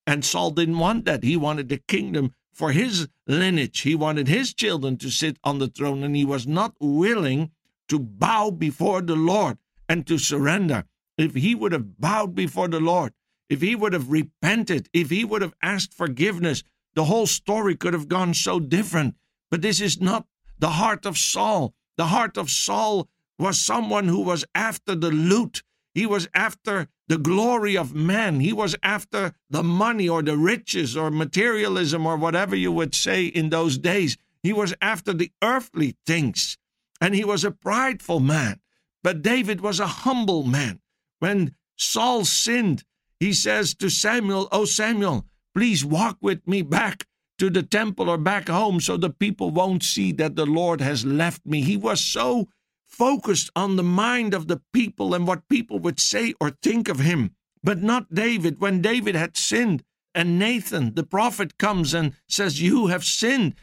And 0.06 0.24
Saul 0.24 0.52
didn't 0.52 0.78
want 0.78 1.04
that. 1.06 1.24
He 1.24 1.36
wanted 1.36 1.68
the 1.68 1.82
kingdom 1.88 2.32
for 2.56 2.72
his 2.72 3.06
lineage. 3.26 3.80
He 3.80 3.94
wanted 3.94 4.28
his 4.28 4.54
children 4.54 4.96
to 4.98 5.10
sit 5.10 5.36
on 5.44 5.58
the 5.58 5.68
throne, 5.68 6.02
and 6.02 6.16
he 6.16 6.24
was 6.24 6.46
not 6.46 6.74
willing 6.80 7.50
to 7.88 7.98
bow 7.98 8.50
before 8.50 9.02
the 9.02 9.14
Lord 9.14 9.58
and 9.88 10.06
to 10.06 10.18
surrender. 10.18 10.84
If 11.18 11.34
he 11.34 11.54
would 11.54 11.72
have 11.72 12.00
bowed 12.00 12.34
before 12.34 12.68
the 12.68 12.80
Lord, 12.80 13.12
if 13.50 13.60
he 13.60 13.76
would 13.76 13.92
have 13.92 14.10
repented, 14.10 14.88
if 14.92 15.10
he 15.10 15.24
would 15.24 15.42
have 15.42 15.54
asked 15.62 15.92
forgiveness, 15.92 16.62
the 16.94 17.04
whole 17.04 17.26
story 17.26 17.76
could 17.76 17.92
have 17.92 18.08
gone 18.08 18.32
so 18.32 18.58
different. 18.58 19.14
But 19.50 19.62
this 19.62 19.80
is 19.80 20.00
not 20.00 20.26
the 20.58 20.70
heart 20.70 21.04
of 21.04 21.18
Saul. 21.18 21.74
The 21.96 22.06
heart 22.06 22.36
of 22.38 22.50
Saul 22.50 23.08
was 23.38 23.60
someone 23.60 24.08
who 24.08 24.20
was 24.20 24.44
after 24.54 24.94
the 24.94 25.10
loot. 25.10 25.62
He 25.94 26.06
was 26.06 26.26
after 26.34 26.88
the 27.08 27.18
glory 27.18 27.76
of 27.76 27.94
man. 27.94 28.40
He 28.40 28.52
was 28.52 28.76
after 28.82 29.32
the 29.48 29.62
money 29.62 30.08
or 30.08 30.22
the 30.22 30.36
riches 30.36 30.96
or 30.96 31.10
materialism 31.10 32.06
or 32.06 32.16
whatever 32.16 32.56
you 32.56 32.72
would 32.72 32.94
say 32.94 33.26
in 33.26 33.50
those 33.50 33.78
days. 33.78 34.16
He 34.42 34.52
was 34.52 34.74
after 34.80 35.12
the 35.12 35.32
earthly 35.42 35.96
things. 36.06 36.58
And 37.00 37.14
he 37.14 37.24
was 37.24 37.44
a 37.44 37.50
prideful 37.50 38.20
man. 38.20 38.60
But 39.02 39.22
David 39.22 39.60
was 39.60 39.80
a 39.80 39.86
humble 39.86 40.42
man. 40.42 40.80
When 41.18 41.54
Saul 41.76 42.24
sinned, 42.24 42.84
he 43.20 43.32
says 43.32 43.74
to 43.74 43.88
Samuel, 43.88 44.48
Oh, 44.50 44.64
Samuel, 44.64 45.26
please 45.54 45.84
walk 45.84 46.18
with 46.20 46.46
me 46.46 46.62
back 46.62 47.06
to 47.38 47.50
the 47.50 47.62
temple 47.62 48.08
or 48.08 48.18
back 48.18 48.48
home 48.48 48.80
so 48.80 48.96
the 48.96 49.10
people 49.10 49.50
won't 49.50 49.82
see 49.82 50.10
that 50.12 50.36
the 50.36 50.46
Lord 50.46 50.80
has 50.80 51.04
left 51.04 51.44
me. 51.44 51.62
He 51.62 51.76
was 51.76 52.00
so 52.00 52.48
focused 52.96 53.50
on 53.54 53.76
the 53.76 53.82
mind 53.82 54.32
of 54.32 54.48
the 54.48 54.62
people 54.72 55.14
and 55.14 55.26
what 55.26 55.48
people 55.48 55.78
would 55.78 56.00
say 56.00 56.34
or 56.40 56.50
think 56.50 56.88
of 56.88 57.00
him, 57.00 57.32
but 57.62 57.82
not 57.82 58.14
David. 58.14 58.60
When 58.60 58.80
David 58.80 59.14
had 59.14 59.36
sinned, 59.36 59.82
and 60.14 60.38
Nathan, 60.38 60.94
the 60.94 61.04
prophet, 61.04 61.58
comes 61.58 61.92
and 61.92 62.14
says, 62.26 62.62
You 62.62 62.86
have 62.86 63.04
sinned. 63.04 63.54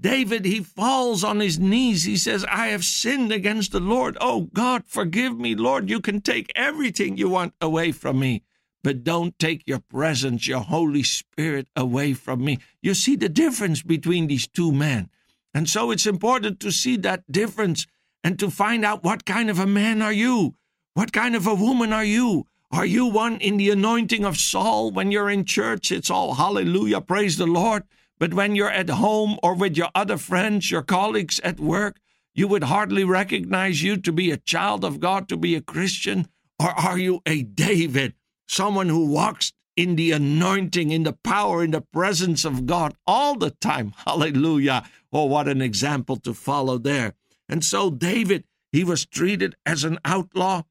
David, 0.00 0.46
he 0.46 0.60
falls 0.60 1.22
on 1.22 1.40
his 1.40 1.58
knees. 1.58 2.04
He 2.04 2.16
says, 2.16 2.46
I 2.46 2.68
have 2.68 2.84
sinned 2.84 3.30
against 3.30 3.72
the 3.72 3.80
Lord. 3.80 4.16
Oh, 4.18 4.48
God, 4.54 4.84
forgive 4.86 5.38
me, 5.38 5.54
Lord. 5.54 5.90
You 5.90 6.00
can 6.00 6.22
take 6.22 6.50
everything 6.56 7.18
you 7.18 7.28
want 7.28 7.52
away 7.60 7.92
from 7.92 8.18
me, 8.18 8.42
but 8.82 9.04
don't 9.04 9.38
take 9.38 9.62
your 9.66 9.80
presence, 9.80 10.48
your 10.48 10.60
Holy 10.60 11.02
Spirit 11.02 11.68
away 11.76 12.14
from 12.14 12.42
me. 12.42 12.58
You 12.80 12.94
see 12.94 13.14
the 13.14 13.28
difference 13.28 13.82
between 13.82 14.26
these 14.26 14.48
two 14.48 14.72
men. 14.72 15.10
And 15.52 15.68
so 15.68 15.90
it's 15.90 16.06
important 16.06 16.60
to 16.60 16.72
see 16.72 16.96
that 16.98 17.30
difference 17.30 17.86
and 18.22 18.38
to 18.38 18.50
find 18.50 18.84
out 18.84 19.04
what 19.04 19.24
kind 19.24 19.50
of 19.50 19.58
a 19.58 19.66
man 19.66 20.02
are 20.02 20.12
you? 20.12 20.54
What 20.94 21.12
kind 21.12 21.34
of 21.34 21.46
a 21.46 21.54
woman 21.54 21.92
are 21.92 22.04
you? 22.04 22.46
Are 22.72 22.86
you 22.86 23.06
one 23.06 23.38
in 23.38 23.56
the 23.56 23.70
anointing 23.70 24.24
of 24.24 24.36
Saul? 24.36 24.90
When 24.92 25.10
you're 25.10 25.30
in 25.30 25.44
church, 25.44 25.90
it's 25.90 26.10
all 26.10 26.34
hallelujah, 26.34 27.00
praise 27.00 27.36
the 27.36 27.46
Lord. 27.46 27.84
But 28.18 28.34
when 28.34 28.54
you're 28.54 28.70
at 28.70 28.90
home 28.90 29.38
or 29.42 29.54
with 29.54 29.76
your 29.76 29.88
other 29.94 30.18
friends, 30.18 30.70
your 30.70 30.82
colleagues 30.82 31.40
at 31.40 31.58
work, 31.58 31.98
you 32.34 32.46
would 32.48 32.64
hardly 32.64 33.02
recognize 33.02 33.82
you 33.82 33.96
to 33.96 34.12
be 34.12 34.30
a 34.30 34.36
child 34.36 34.84
of 34.84 35.00
God, 35.00 35.28
to 35.30 35.36
be 35.36 35.54
a 35.54 35.60
Christian? 35.60 36.28
Or 36.60 36.68
are 36.68 36.98
you 36.98 37.22
a 37.26 37.42
David, 37.42 38.14
someone 38.46 38.88
who 38.88 39.06
walks 39.06 39.52
in 39.74 39.96
the 39.96 40.12
anointing, 40.12 40.90
in 40.90 41.04
the 41.04 41.14
power, 41.14 41.64
in 41.64 41.70
the 41.70 41.80
presence 41.80 42.44
of 42.44 42.66
God 42.66 42.94
all 43.06 43.36
the 43.36 43.50
time? 43.50 43.94
Hallelujah. 44.06 44.84
Oh, 45.12 45.24
what 45.24 45.48
an 45.48 45.62
example 45.62 46.16
to 46.18 46.34
follow 46.34 46.78
there. 46.78 47.14
And 47.50 47.64
so 47.64 47.90
David, 47.90 48.44
he 48.70 48.84
was 48.84 49.04
treated 49.04 49.56
as 49.66 49.82
an 49.82 49.98
outlaw. 50.04 50.62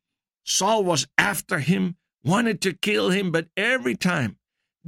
Saul 0.46 0.86
was 0.86 1.06
after 1.18 1.60
him, 1.60 1.98
wanted 2.24 2.62
to 2.62 2.74
kill 2.74 3.10
him, 3.10 3.32
but 3.32 3.50
every 3.58 3.96
time 3.96 4.38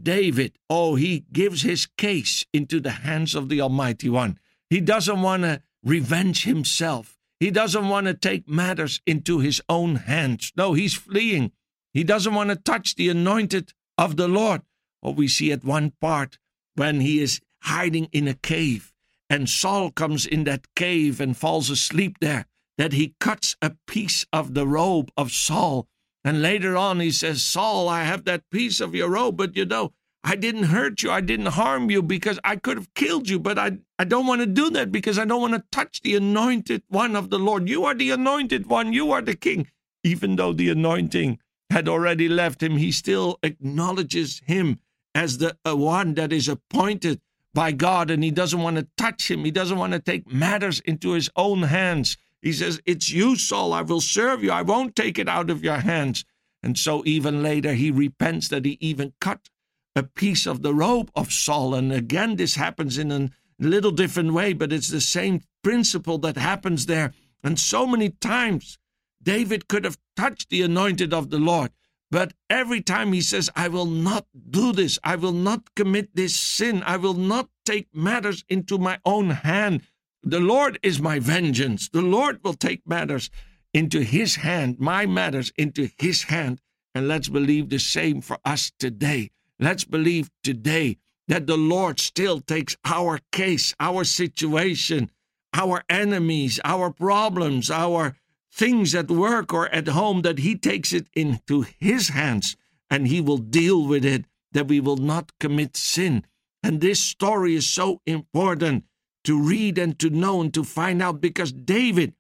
David, 0.01 0.57
oh, 0.69 0.95
he 0.95 1.25
gives 1.33 1.63
his 1.63 1.85
case 1.85 2.45
into 2.53 2.79
the 2.79 2.91
hands 2.91 3.35
of 3.35 3.49
the 3.49 3.59
Almighty 3.59 4.09
One. 4.09 4.39
He 4.69 4.79
doesn't 4.79 5.21
want 5.21 5.43
to 5.43 5.61
revenge 5.83 6.45
himself. 6.45 7.17
He 7.41 7.51
doesn't 7.51 7.89
want 7.89 8.07
to 8.07 8.13
take 8.13 8.47
matters 8.47 9.01
into 9.05 9.39
his 9.39 9.61
own 9.67 9.95
hands. 9.95 10.53
No, 10.55 10.73
he's 10.73 10.93
fleeing. 10.93 11.51
He 11.93 12.05
doesn't 12.05 12.33
want 12.33 12.51
to 12.51 12.55
touch 12.55 12.95
the 12.95 13.09
anointed 13.09 13.73
of 13.97 14.15
the 14.15 14.29
Lord. 14.29 14.61
What 15.01 15.17
we 15.17 15.27
see 15.27 15.51
at 15.51 15.65
one 15.65 15.91
part 15.99 16.37
when 16.75 17.01
he 17.01 17.19
is 17.19 17.41
hiding 17.63 18.05
in 18.13 18.29
a 18.29 18.33
cave 18.33 18.90
and 19.31 19.49
Saul 19.49 19.91
comes 19.91 20.25
in 20.25 20.43
that 20.43 20.67
cave 20.75 21.21
and 21.21 21.37
falls 21.37 21.69
asleep 21.69 22.17
there, 22.19 22.47
that 22.77 22.91
he 22.91 23.15
cuts 23.21 23.55
a 23.61 23.71
piece 23.87 24.25
of 24.33 24.55
the 24.55 24.67
robe 24.67 25.09
of 25.15 25.31
Saul. 25.31 25.87
And 26.25 26.41
later 26.41 26.75
on, 26.75 26.99
he 26.99 27.11
says, 27.11 27.41
Saul, 27.41 27.87
I 27.87 28.03
have 28.03 28.25
that 28.25 28.43
piece 28.51 28.81
of 28.81 28.93
your 28.93 29.09
robe, 29.11 29.37
but 29.37 29.55
you 29.55 29.63
know, 29.63 29.93
I 30.21 30.35
didn't 30.35 30.63
hurt 30.63 31.01
you. 31.01 31.11
I 31.11 31.21
didn't 31.21 31.53
harm 31.61 31.89
you 31.89 32.03
because 32.03 32.41
I 32.43 32.57
could 32.57 32.75
have 32.77 32.93
killed 32.93 33.29
you, 33.29 33.39
but 33.39 33.57
I, 33.57 33.77
I 33.97 34.03
don't 34.03 34.27
want 34.27 34.41
to 34.41 34.45
do 34.45 34.69
that 34.71 34.91
because 34.91 35.17
I 35.17 35.23
don't 35.23 35.39
want 35.39 35.53
to 35.53 35.63
touch 35.71 36.01
the 36.01 36.17
anointed 36.17 36.83
one 36.89 37.15
of 37.15 37.29
the 37.29 37.39
Lord. 37.39 37.69
You 37.69 37.85
are 37.85 37.95
the 37.95 38.11
anointed 38.11 38.67
one. 38.67 38.91
You 38.91 39.13
are 39.13 39.21
the 39.21 39.37
king. 39.37 39.67
Even 40.03 40.35
though 40.35 40.51
the 40.51 40.69
anointing 40.69 41.39
had 41.69 41.87
already 41.87 42.27
left 42.27 42.61
him, 42.61 42.75
he 42.75 42.91
still 42.91 43.39
acknowledges 43.43 44.41
him 44.45 44.81
as 45.15 45.37
the 45.37 45.55
uh, 45.65 45.77
one 45.77 46.15
that 46.15 46.33
is 46.33 46.49
appointed 46.49 47.21
by 47.53 47.71
God 47.71 48.09
and 48.09 48.23
he 48.23 48.31
doesn't 48.31 48.61
want 48.61 48.77
to 48.77 48.87
touch 48.97 49.29
him. 49.29 49.43
He 49.43 49.51
doesn't 49.51 49.77
want 49.77 49.93
to 49.93 49.99
take 49.99 50.31
matters 50.31 50.79
into 50.81 51.11
his 51.11 51.29
own 51.35 51.63
hands. 51.63 52.17
He 52.41 52.53
says, 52.53 52.81
It's 52.85 53.11
you, 53.11 53.35
Saul. 53.35 53.73
I 53.73 53.81
will 53.81 54.01
serve 54.01 54.43
you. 54.43 54.51
I 54.51 54.61
won't 54.61 54.95
take 54.95 55.19
it 55.19 55.29
out 55.29 55.49
of 55.49 55.63
your 55.63 55.77
hands. 55.77 56.25
And 56.63 56.77
so, 56.77 57.03
even 57.05 57.41
later, 57.41 57.73
he 57.73 57.91
repents 57.91 58.47
that 58.49 58.65
he 58.65 58.77
even 58.79 59.13
cut 59.19 59.49
a 59.95 60.03
piece 60.03 60.45
of 60.45 60.61
the 60.61 60.73
robe 60.73 61.11
of 61.15 61.31
Saul. 61.31 61.73
And 61.73 61.91
again, 61.91 62.35
this 62.35 62.55
happens 62.55 62.97
in 62.97 63.11
a 63.11 63.29
little 63.59 63.91
different 63.91 64.33
way, 64.33 64.53
but 64.53 64.71
it's 64.71 64.89
the 64.89 65.01
same 65.01 65.41
principle 65.63 66.17
that 66.19 66.37
happens 66.37 66.85
there. 66.85 67.13
And 67.43 67.59
so 67.59 67.87
many 67.87 68.09
times, 68.09 68.77
David 69.21 69.67
could 69.67 69.85
have 69.85 69.97
touched 70.15 70.49
the 70.49 70.61
anointed 70.61 71.13
of 71.13 71.29
the 71.29 71.39
Lord. 71.39 71.71
But 72.11 72.33
every 72.49 72.81
time 72.81 73.13
he 73.13 73.21
says, 73.21 73.49
I 73.55 73.69
will 73.69 73.85
not 73.85 74.27
do 74.49 74.73
this, 74.73 74.99
I 75.01 75.15
will 75.15 75.31
not 75.31 75.73
commit 75.75 76.13
this 76.13 76.35
sin, 76.35 76.83
I 76.85 76.97
will 76.97 77.13
not 77.13 77.49
take 77.65 77.87
matters 77.95 78.43
into 78.49 78.77
my 78.77 78.99
own 79.05 79.29
hand. 79.29 79.83
The 80.21 80.41
Lord 80.41 80.77
is 80.83 81.01
my 81.01 81.19
vengeance. 81.19 81.87
The 81.87 82.01
Lord 82.01 82.43
will 82.43 82.53
take 82.53 82.85
matters 82.85 83.31
into 83.73 84.01
his 84.01 84.35
hand, 84.35 84.77
my 84.77 85.05
matters 85.05 85.53
into 85.57 85.89
his 85.97 86.23
hand. 86.23 86.59
And 86.93 87.07
let's 87.07 87.29
believe 87.29 87.69
the 87.69 87.79
same 87.79 88.19
for 88.19 88.37
us 88.43 88.71
today. 88.77 89.31
Let's 89.57 89.85
believe 89.85 90.29
today 90.43 90.97
that 91.29 91.47
the 91.47 91.57
Lord 91.57 92.01
still 92.01 92.41
takes 92.41 92.75
our 92.83 93.19
case, 93.31 93.73
our 93.79 94.03
situation, 94.03 95.09
our 95.53 95.83
enemies, 95.89 96.59
our 96.65 96.91
problems, 96.91 97.71
our 97.71 98.17
things 98.51 98.93
at 98.93 99.09
work 99.09 99.53
or 99.53 99.67
at 99.69 99.87
home, 99.89 100.21
that 100.21 100.39
He 100.39 100.55
takes 100.55 100.93
it 100.93 101.07
into 101.13 101.65
His 101.79 102.09
hands 102.09 102.55
and 102.89 103.07
He 103.07 103.21
will 103.21 103.37
deal 103.37 103.85
with 103.85 104.05
it, 104.05 104.25
that 104.51 104.67
we 104.67 104.79
will 104.79 104.97
not 104.97 105.31
commit 105.39 105.77
sin. 105.77 106.25
And 106.63 106.81
this 106.81 106.99
story 107.03 107.55
is 107.55 107.67
so 107.67 108.01
important 108.05 108.85
to 109.23 109.41
read 109.41 109.77
and 109.77 109.97
to 109.99 110.09
know 110.09 110.41
and 110.41 110.53
to 110.53 110.63
find 110.63 111.01
out 111.01 111.21
because 111.21 111.51
David 111.51 112.13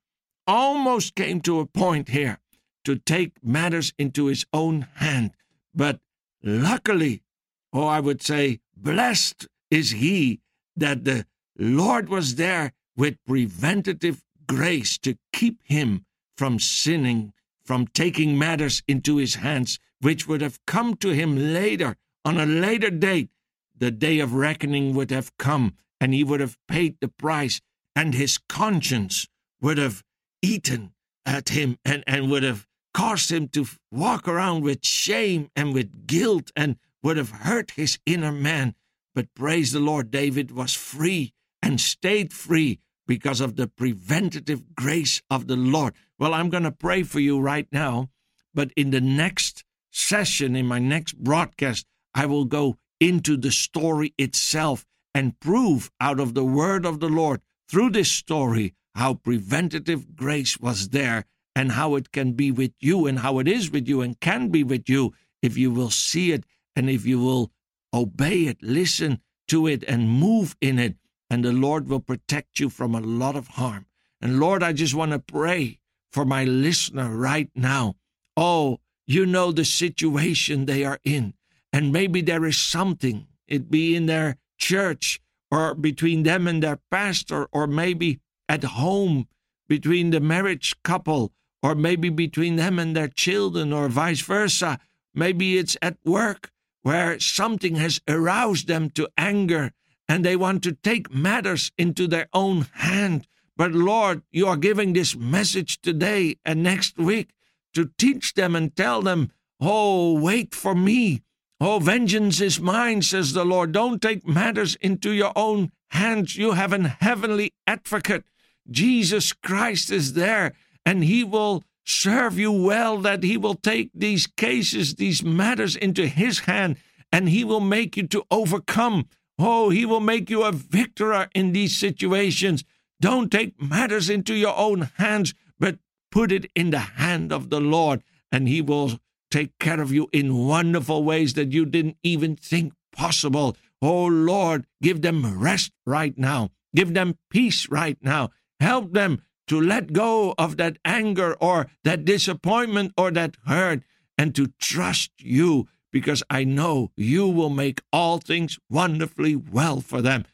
almost 0.47 1.15
came 1.15 1.41
to 1.41 1.59
a 1.59 1.65
point 1.65 2.09
here 2.09 2.39
to 2.83 2.95
take 2.95 3.43
matters 3.43 3.93
into 3.97 4.25
his 4.25 4.45
own 4.53 4.87
hand. 4.95 5.31
But 5.73 5.99
luckily, 6.43 7.23
or 7.71 7.89
I 7.89 7.99
would 7.99 8.21
say, 8.21 8.59
blessed 8.75 9.47
is 9.69 9.91
he 9.91 10.41
that 10.75 11.05
the 11.05 11.25
Lord 11.57 12.09
was 12.09 12.35
there 12.35 12.73
with 12.95 13.23
preventative 13.25 14.23
grace 14.47 14.97
to 14.99 15.17
keep 15.31 15.61
him 15.63 16.05
from 16.41 16.57
sinning, 16.57 17.31
from 17.63 17.85
taking 17.85 18.35
matters 18.35 18.81
into 18.87 19.17
his 19.17 19.35
hands, 19.35 19.77
which 19.99 20.27
would 20.27 20.41
have 20.41 20.57
come 20.65 20.95
to 20.95 21.09
him 21.09 21.53
later, 21.53 21.95
on 22.25 22.39
a 22.39 22.47
later 22.47 22.89
date. 22.89 23.29
The 23.77 23.91
day 23.91 24.17
of 24.17 24.33
reckoning 24.33 24.95
would 24.95 25.11
have 25.11 25.37
come, 25.37 25.75
and 25.99 26.15
he 26.15 26.23
would 26.23 26.39
have 26.39 26.57
paid 26.67 26.95
the 26.99 27.09
price, 27.09 27.61
and 27.95 28.15
his 28.15 28.39
conscience 28.39 29.27
would 29.61 29.77
have 29.77 30.03
eaten 30.41 30.93
at 31.27 31.49
him 31.49 31.77
and, 31.85 32.03
and 32.07 32.31
would 32.31 32.41
have 32.41 32.65
caused 32.91 33.31
him 33.31 33.47
to 33.49 33.67
walk 33.91 34.27
around 34.27 34.63
with 34.63 34.83
shame 34.83 35.51
and 35.55 35.75
with 35.75 36.07
guilt 36.07 36.49
and 36.55 36.77
would 37.03 37.17
have 37.17 37.29
hurt 37.45 37.69
his 37.69 37.99
inner 38.07 38.31
man. 38.31 38.73
But 39.13 39.35
praise 39.35 39.73
the 39.73 39.79
Lord, 39.79 40.09
David 40.09 40.49
was 40.49 40.73
free 40.73 41.33
and 41.61 41.79
stayed 41.79 42.33
free 42.33 42.79
because 43.11 43.41
of 43.41 43.57
the 43.57 43.67
preventative 43.67 44.73
grace 44.73 45.21
of 45.29 45.47
the 45.47 45.57
Lord. 45.57 45.93
Well, 46.17 46.33
I'm 46.33 46.49
going 46.49 46.63
to 46.63 46.71
pray 46.71 47.03
for 47.03 47.19
you 47.19 47.41
right 47.41 47.67
now, 47.69 48.09
but 48.53 48.71
in 48.77 48.91
the 48.91 49.01
next 49.01 49.65
session, 49.91 50.55
in 50.55 50.65
my 50.65 50.79
next 50.79 51.17
broadcast, 51.17 51.85
I 52.15 52.25
will 52.25 52.45
go 52.45 52.77
into 53.01 53.35
the 53.35 53.51
story 53.51 54.13
itself 54.17 54.85
and 55.13 55.37
prove 55.41 55.91
out 55.99 56.21
of 56.21 56.35
the 56.35 56.45
word 56.45 56.85
of 56.85 57.01
the 57.01 57.09
Lord 57.09 57.41
through 57.67 57.89
this 57.89 58.09
story 58.09 58.75
how 58.95 59.15
preventative 59.15 60.15
grace 60.15 60.57
was 60.57 60.87
there 60.89 61.25
and 61.53 61.73
how 61.73 61.95
it 61.95 62.13
can 62.13 62.31
be 62.31 62.49
with 62.49 62.71
you 62.79 63.07
and 63.07 63.19
how 63.19 63.39
it 63.39 63.47
is 63.49 63.69
with 63.71 63.89
you 63.89 63.99
and 63.99 64.21
can 64.21 64.47
be 64.47 64.63
with 64.63 64.87
you 64.87 65.13
if 65.41 65.57
you 65.57 65.69
will 65.69 65.89
see 65.89 66.31
it 66.31 66.45
and 66.77 66.89
if 66.89 67.05
you 67.05 67.19
will 67.19 67.51
obey 67.93 68.43
it, 68.43 68.63
listen 68.63 69.19
to 69.49 69.67
it, 69.67 69.83
and 69.83 70.09
move 70.09 70.55
in 70.61 70.79
it. 70.79 70.95
And 71.31 71.45
the 71.45 71.53
Lord 71.53 71.87
will 71.87 72.01
protect 72.01 72.59
you 72.59 72.69
from 72.69 72.93
a 72.93 72.99
lot 72.99 73.37
of 73.37 73.47
harm. 73.47 73.85
And 74.19 74.37
Lord, 74.37 74.61
I 74.61 74.73
just 74.73 74.93
want 74.93 75.13
to 75.13 75.19
pray 75.19 75.79
for 76.11 76.25
my 76.25 76.43
listener 76.43 77.15
right 77.15 77.49
now. 77.55 77.95
Oh, 78.35 78.79
you 79.07 79.25
know 79.25 79.53
the 79.53 79.63
situation 79.63 80.65
they 80.65 80.83
are 80.83 80.99
in. 81.05 81.33
And 81.71 81.93
maybe 81.93 82.19
there 82.19 82.43
is 82.43 82.57
something, 82.57 83.27
it 83.47 83.71
be 83.71 83.95
in 83.95 84.07
their 84.07 84.39
church 84.57 85.21
or 85.49 85.73
between 85.73 86.23
them 86.23 86.49
and 86.49 86.61
their 86.61 86.79
pastor, 86.91 87.47
or 87.53 87.65
maybe 87.65 88.19
at 88.49 88.65
home 88.65 89.29
between 89.69 90.09
the 90.09 90.19
marriage 90.19 90.75
couple, 90.83 91.31
or 91.63 91.75
maybe 91.75 92.09
between 92.09 92.57
them 92.57 92.77
and 92.77 92.93
their 92.93 93.07
children, 93.07 93.71
or 93.71 93.87
vice 93.87 94.19
versa. 94.19 94.79
Maybe 95.15 95.57
it's 95.57 95.77
at 95.81 95.95
work 96.03 96.51
where 96.81 97.21
something 97.21 97.75
has 97.75 98.01
aroused 98.05 98.67
them 98.67 98.89
to 98.89 99.07
anger 99.17 99.71
and 100.07 100.25
they 100.25 100.35
want 100.35 100.63
to 100.63 100.73
take 100.73 101.13
matters 101.13 101.71
into 101.77 102.07
their 102.07 102.27
own 102.33 102.67
hand. 102.73 103.27
But 103.55 103.71
Lord, 103.71 104.23
you 104.31 104.47
are 104.47 104.57
giving 104.57 104.93
this 104.93 105.15
message 105.15 105.81
today 105.81 106.35
and 106.43 106.63
next 106.63 106.97
week 106.97 107.29
to 107.73 107.91
teach 107.97 108.33
them 108.33 108.55
and 108.55 108.75
tell 108.75 109.01
them, 109.01 109.31
Oh, 109.59 110.19
wait 110.19 110.55
for 110.55 110.73
me. 110.73 111.21
Oh, 111.59 111.77
vengeance 111.79 112.41
is 112.41 112.59
mine, 112.59 113.03
says 113.03 113.33
the 113.33 113.45
Lord. 113.45 113.71
Don't 113.71 114.01
take 114.01 114.27
matters 114.27 114.75
into 114.75 115.11
your 115.11 115.31
own 115.35 115.71
hands. 115.91 116.35
You 116.35 116.53
have 116.53 116.73
an 116.73 116.85
heavenly 116.85 117.53
advocate 117.67 118.23
Jesus 118.69 119.33
Christ 119.33 119.91
is 119.91 120.13
there 120.13 120.53
and 120.85 121.03
he 121.03 121.23
will 121.23 121.63
serve 121.83 122.37
you 122.37 122.51
well, 122.51 122.97
that 122.99 123.23
he 123.23 123.37
will 123.37 123.55
take 123.55 123.89
these 123.93 124.27
cases, 124.27 124.95
these 124.95 125.23
matters 125.23 125.75
into 125.75 126.07
his 126.07 126.39
hand, 126.39 126.77
and 127.11 127.29
he 127.29 127.43
will 127.43 127.59
make 127.59 127.97
you 127.97 128.07
to 128.07 128.23
overcome. 128.31 129.07
Oh, 129.43 129.71
he 129.71 129.85
will 129.85 129.99
make 129.99 130.29
you 130.29 130.43
a 130.43 130.51
victor 130.51 131.27
in 131.33 131.51
these 131.51 131.75
situations. 131.75 132.63
Don't 132.99 133.31
take 133.31 133.59
matters 133.59 134.07
into 134.07 134.35
your 134.35 134.55
own 134.55 134.91
hands, 134.97 135.33
but 135.59 135.79
put 136.11 136.31
it 136.31 136.51
in 136.53 136.69
the 136.69 136.79
hand 136.79 137.31
of 137.31 137.49
the 137.49 137.59
Lord, 137.59 138.03
and 138.31 138.47
he 138.47 138.61
will 138.61 138.99
take 139.31 139.57
care 139.57 139.81
of 139.81 139.91
you 139.91 140.09
in 140.13 140.45
wonderful 140.47 141.03
ways 141.03 141.33
that 141.33 141.51
you 141.51 141.65
didn't 141.65 141.97
even 142.03 142.35
think 142.35 142.73
possible. 142.91 143.57
Oh 143.81 144.05
Lord, 144.05 144.67
give 144.79 145.01
them 145.01 145.39
rest 145.39 145.71
right 145.87 146.15
now. 146.15 146.51
Give 146.75 146.93
them 146.93 147.17
peace 147.31 147.67
right 147.67 147.97
now. 147.99 148.29
Help 148.59 148.93
them 148.93 149.23
to 149.47 149.59
let 149.59 149.91
go 149.91 150.35
of 150.37 150.57
that 150.57 150.77
anger 150.85 151.33
or 151.41 151.67
that 151.83 152.05
disappointment 152.05 152.93
or 152.95 153.09
that 153.09 153.37
hurt 153.47 153.81
and 154.19 154.35
to 154.35 154.53
trust 154.59 155.11
you 155.17 155.67
because 155.91 156.23
I 156.29 156.43
know 156.43 156.91
you 156.95 157.27
will 157.27 157.49
make 157.49 157.81
all 157.91 158.17
things 158.17 158.57
wonderfully 158.69 159.35
well 159.35 159.81
for 159.81 160.01
them. 160.01 160.25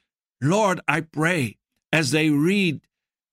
Lord, 0.42 0.80
I 0.88 1.02
pray 1.02 1.58
as 1.92 2.12
they 2.12 2.30
read 2.30 2.82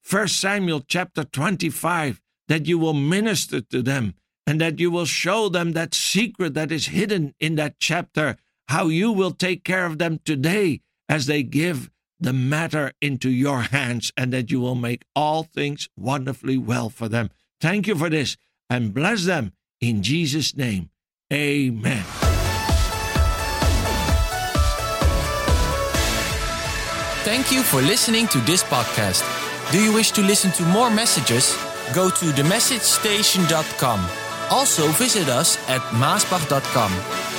1 0.08 0.28
Samuel 0.28 0.82
chapter 0.86 1.24
25 1.24 2.20
that 2.48 2.66
you 2.66 2.78
will 2.78 2.94
minister 2.94 3.60
to 3.60 3.82
them 3.82 4.14
and 4.46 4.60
that 4.60 4.78
you 4.78 4.90
will 4.90 5.06
show 5.06 5.48
them 5.48 5.72
that 5.72 5.94
secret 5.94 6.54
that 6.54 6.70
is 6.70 6.88
hidden 6.88 7.34
in 7.40 7.54
that 7.56 7.76
chapter, 7.78 8.36
how 8.68 8.88
you 8.88 9.10
will 9.10 9.30
take 9.30 9.64
care 9.64 9.86
of 9.86 9.98
them 9.98 10.20
today 10.24 10.80
as 11.08 11.26
they 11.26 11.42
give 11.42 11.90
the 12.20 12.32
matter 12.32 12.92
into 13.00 13.28
your 13.30 13.62
hands 13.62 14.12
and 14.16 14.32
that 14.32 14.50
you 14.50 14.60
will 14.60 14.74
make 14.74 15.04
all 15.14 15.42
things 15.42 15.88
wonderfully 15.96 16.56
well 16.56 16.88
for 16.88 17.08
them. 17.08 17.30
Thank 17.60 17.86
you 17.86 17.94
for 17.94 18.10
this 18.10 18.36
and 18.70 18.94
bless 18.94 19.24
them 19.24 19.52
in 19.80 20.02
Jesus' 20.02 20.56
name. 20.56 20.90
Amen. 21.32 22.04
Thank 27.24 27.50
you 27.50 27.62
for 27.62 27.80
listening 27.80 28.26
to 28.28 28.38
this 28.40 28.62
podcast. 28.62 29.24
Do 29.72 29.82
you 29.82 29.92
wish 29.94 30.10
to 30.12 30.20
listen 30.20 30.50
to 30.52 30.62
more 30.64 30.90
messages? 30.90 31.56
Go 31.94 32.10
to 32.10 32.26
themessagestation.com. 32.26 34.00
Also 34.50 34.86
visit 34.88 35.28
us 35.28 35.56
at 35.70 35.80
maasbach.com. 35.94 37.33